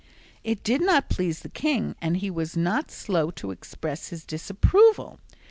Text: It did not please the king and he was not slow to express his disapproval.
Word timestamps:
It 0.43 0.63
did 0.63 0.81
not 0.81 1.09
please 1.09 1.41
the 1.41 1.49
king 1.49 1.95
and 2.01 2.17
he 2.17 2.31
was 2.31 2.57
not 2.57 2.89
slow 2.89 3.29
to 3.37 3.51
express 3.51 4.07
his 4.07 4.25
disapproval. 4.25 5.19